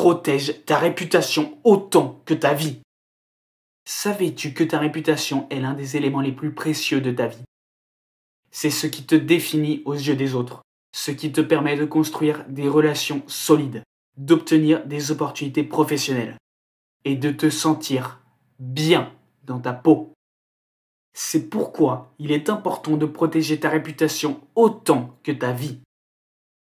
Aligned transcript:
Protège 0.00 0.64
ta 0.64 0.78
réputation 0.78 1.58
autant 1.64 2.22
que 2.24 2.32
ta 2.32 2.54
vie. 2.54 2.78
Savais-tu 3.84 4.54
que 4.54 4.62
ta 4.62 4.78
réputation 4.78 5.48
est 5.50 5.58
l'un 5.58 5.74
des 5.74 5.96
éléments 5.96 6.20
les 6.20 6.30
plus 6.30 6.54
précieux 6.54 7.00
de 7.00 7.10
ta 7.10 7.26
vie? 7.26 7.42
C'est 8.52 8.70
ce 8.70 8.86
qui 8.86 9.02
te 9.02 9.16
définit 9.16 9.82
aux 9.86 9.94
yeux 9.94 10.14
des 10.14 10.36
autres, 10.36 10.62
ce 10.92 11.10
qui 11.10 11.32
te 11.32 11.40
permet 11.40 11.76
de 11.76 11.84
construire 11.84 12.44
des 12.48 12.68
relations 12.68 13.24
solides, 13.26 13.82
d'obtenir 14.16 14.86
des 14.86 15.10
opportunités 15.10 15.64
professionnelles 15.64 16.36
et 17.04 17.16
de 17.16 17.32
te 17.32 17.50
sentir 17.50 18.20
bien 18.60 19.12
dans 19.42 19.58
ta 19.58 19.72
peau. 19.72 20.12
C'est 21.12 21.50
pourquoi 21.50 22.14
il 22.20 22.30
est 22.30 22.50
important 22.50 22.96
de 22.96 23.06
protéger 23.06 23.58
ta 23.58 23.68
réputation 23.68 24.40
autant 24.54 25.18
que 25.24 25.32
ta 25.32 25.50
vie. 25.50 25.80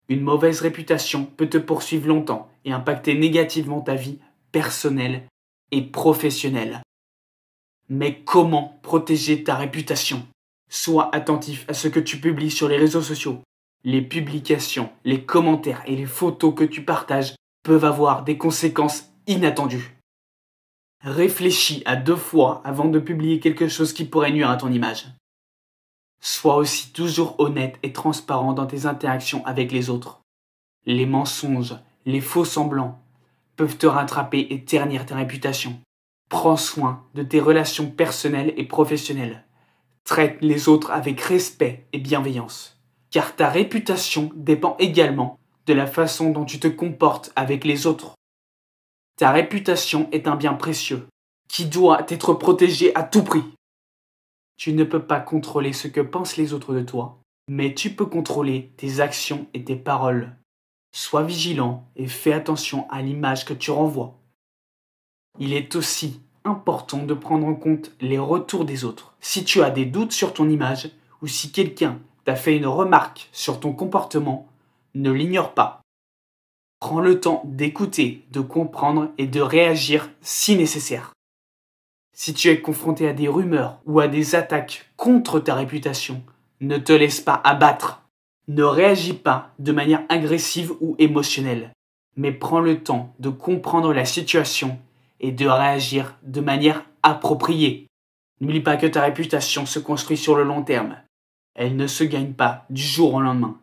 Une 0.10 0.22
mauvaise 0.22 0.62
réputation 0.62 1.26
peut 1.26 1.48
te 1.48 1.60
poursuivre 1.60 2.08
longtemps 2.08 2.50
et 2.66 2.72
impacter 2.72 3.14
négativement 3.14 3.82
ta 3.82 3.94
vie 3.94 4.18
personnelle 4.52 5.24
et 5.72 5.84
professionnelle. 5.84 6.82
Mais 7.90 8.22
comment 8.26 8.80
protéger 8.82 9.44
ta 9.44 9.56
réputation? 9.56 10.26
Sois 10.68 11.14
attentif 11.16 11.66
à 11.68 11.74
ce 11.74 11.88
que 11.88 12.00
tu 12.00 12.20
publies 12.20 12.52
sur 12.52 12.68
les 12.68 12.78
réseaux 12.78 13.02
sociaux. 13.04 13.42
Les 13.84 14.02
publications, 14.02 14.90
les 15.06 15.24
commentaires 15.24 15.84
et 15.86 15.96
les 15.96 16.06
photos 16.06 16.54
que 16.56 16.64
tu 16.64 16.84
partages 16.84 17.36
peuvent 17.64 17.86
avoir 17.86 18.24
des 18.24 18.38
conséquences 18.38 19.12
inattendues. 19.28 19.96
Réfléchis 21.02 21.84
à 21.86 21.96
deux 21.96 22.16
fois 22.16 22.62
avant 22.66 22.86
de 22.86 23.00
publier 23.00 23.40
quelque 23.40 23.68
chose 23.68 23.94
qui 23.94 24.06
pourrait 24.06 24.32
nuire 24.32 24.50
à 24.50 24.58
ton 24.58 24.72
image. 24.72 25.06
Sois 26.22 26.56
aussi 26.56 26.92
toujours 26.92 27.40
honnête 27.40 27.78
et 27.84 27.94
transparent 27.94 28.54
dans 28.54 28.66
tes 28.66 28.86
interactions 28.86 29.46
avec 29.46 29.72
les 29.72 29.90
autres. 29.90 30.22
Les 30.86 31.06
mensonges, 31.06 31.76
les 32.06 32.22
faux 32.22 32.46
semblants 32.46 33.00
peuvent 33.56 33.78
te 33.78 33.88
rattraper 33.88 34.48
et 34.50 34.64
ternir 34.64 35.06
ta 35.06 35.16
réputation. 35.16 35.80
Prends 36.30 36.58
soin 36.58 37.04
de 37.16 37.24
tes 37.24 37.40
relations 37.40 37.90
personnelles 37.90 38.54
et 38.58 38.66
professionnelles. 38.66 39.46
Traite 40.04 40.38
les 40.42 40.70
autres 40.70 40.92
avec 40.92 41.20
respect 41.22 41.88
et 41.94 42.00
bienveillance. 42.00 42.80
Car 43.12 43.36
ta 43.36 43.50
réputation 43.50 44.32
dépend 44.36 44.76
également 44.80 45.40
de 45.66 45.74
la 45.74 45.88
façon 45.88 46.32
dont 46.32 46.46
tu 46.46 46.60
te 46.60 46.68
comportes 46.68 47.32
avec 47.36 47.64
les 47.64 47.86
autres. 47.86 48.16
Ta 49.18 49.32
réputation 49.32 50.08
est 50.12 50.28
un 50.28 50.36
bien 50.36 50.54
précieux 50.54 51.08
qui 51.48 51.66
doit 51.66 52.06
être 52.10 52.34
protégé 52.34 52.96
à 52.96 53.04
tout 53.04 53.24
prix. 53.24 53.44
Tu 54.60 54.74
ne 54.74 54.84
peux 54.84 55.02
pas 55.02 55.22
contrôler 55.22 55.72
ce 55.72 55.88
que 55.88 56.02
pensent 56.02 56.36
les 56.36 56.52
autres 56.52 56.74
de 56.74 56.82
toi, 56.82 57.22
mais 57.48 57.74
tu 57.74 57.92
peux 57.92 58.06
contrôler 58.06 58.74
tes 58.76 59.00
actions 59.00 59.48
et 59.54 59.64
tes 59.64 59.78
paroles. 59.78 60.36
Sois 60.94 61.24
vigilant 61.24 61.88
et 61.96 62.10
fais 62.10 62.34
attention 62.34 62.86
à 62.90 63.02
l'image 63.02 63.46
que 63.46 63.54
tu 63.54 63.72
renvoies. 63.72 64.20
Il 65.40 65.54
est 65.54 65.78
aussi 65.78 66.20
important 66.44 67.04
de 67.04 67.14
prendre 67.14 67.48
en 67.48 67.56
compte 67.56 67.94
les 68.02 68.20
retours 68.20 68.66
des 68.66 68.84
autres. 68.84 69.16
Si 69.22 69.46
tu 69.46 69.62
as 69.62 69.70
des 69.70 69.86
doutes 69.86 70.12
sur 70.12 70.34
ton 70.34 70.50
image 70.50 70.92
ou 71.22 71.28
si 71.28 71.54
quelqu'un 71.54 71.98
t'a 72.26 72.36
fait 72.36 72.58
une 72.58 72.68
remarque 72.68 73.30
sur 73.32 73.62
ton 73.62 73.72
comportement, 73.72 74.50
ne 74.94 75.12
l'ignore 75.12 75.54
pas. 75.54 75.80
Prends 76.82 77.00
le 77.00 77.22
temps 77.22 77.44
d'écouter, 77.46 78.26
de 78.32 78.42
comprendre 78.42 79.10
et 79.18 79.28
de 79.28 79.40
réagir 79.40 80.10
si 80.20 80.58
nécessaire. 80.58 81.14
Si 82.22 82.34
tu 82.34 82.50
es 82.50 82.60
confronté 82.60 83.08
à 83.08 83.14
des 83.14 83.30
rumeurs 83.30 83.80
ou 83.86 84.02
à 84.02 84.10
des 84.10 84.36
attaques 84.36 84.92
contre 84.98 85.40
ta 85.40 85.56
réputation, 85.56 86.22
ne 86.60 86.78
te 86.78 86.92
laisse 86.92 87.22
pas 87.22 87.40
abattre. 87.46 88.04
Ne 88.50 88.64
réagis 88.64 89.14
pas 89.14 89.54
de 89.58 89.72
manière 89.72 90.04
agressive 90.10 90.74
ou 90.82 90.98
émotionnelle, 91.00 91.72
mais 92.18 92.34
prends 92.34 92.60
le 92.60 92.84
temps 92.84 93.16
de 93.20 93.30
comprendre 93.30 93.94
la 93.94 94.04
situation 94.04 94.78
et 95.22 95.32
de 95.32 95.48
réagir 95.48 96.18
de 96.24 96.42
manière 96.42 96.84
appropriée. 97.04 97.88
N'oublie 98.42 98.60
pas 98.60 98.76
que 98.76 98.88
ta 98.88 99.02
réputation 99.02 99.66
se 99.66 99.80
construit 99.80 100.18
sur 100.18 100.36
le 100.36 100.44
long 100.44 100.62
terme. 100.62 100.98
Elle 101.56 101.78
ne 101.78 101.88
se 101.88 102.04
gagne 102.04 102.34
pas 102.34 102.66
du 102.70 102.82
jour 102.82 103.14
au 103.14 103.22
lendemain. 103.22 103.58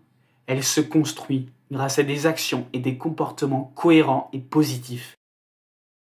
Elle 0.47 0.65
se 0.65 0.81
construit 0.81 1.51
grâce 1.71 1.99
à 1.99 2.05
des 2.05 2.25
actions 2.25 2.67
et 2.73 2.79
des 2.79 2.97
comportements 2.97 3.71
cohérents 3.75 4.31
et 4.33 4.41
positifs. 4.41 5.15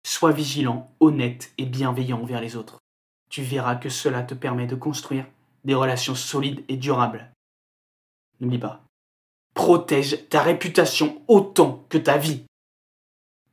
Sois 0.08 0.30
vigilant, 0.30 0.88
honnête 1.00 1.52
et 1.58 1.66
bienveillant 1.66 2.22
envers 2.22 2.40
les 2.40 2.54
autres. 2.54 2.78
Tu 3.28 3.42
verras 3.42 3.74
que 3.74 3.88
cela 3.88 4.22
te 4.22 4.34
permet 4.34 4.68
de 4.68 4.76
construire 4.76 5.26
des 5.64 5.74
relations 5.74 6.14
solides 6.14 6.64
et 6.68 6.76
durables. 6.76 7.28
N'oublie 8.38 8.60
pas, 8.60 8.84
protège 9.54 10.28
ta 10.28 10.42
réputation 10.42 11.20
autant 11.26 11.84
que 11.88 11.98
ta 11.98 12.18
vie. 12.18 12.44